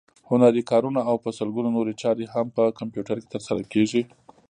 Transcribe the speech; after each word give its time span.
هنري 0.29 0.61
کارونه 0.71 1.01
او 1.09 1.15
په 1.23 1.29
سلګونو 1.37 1.69
نورې 1.77 1.93
چارې 2.01 2.25
هم 2.33 2.47
په 2.55 2.63
کمپیوټر 2.79 3.17
کې 3.21 3.31
ترسره 3.33 3.61
کېږي. 3.73 4.01